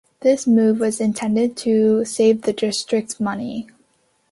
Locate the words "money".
3.21-3.67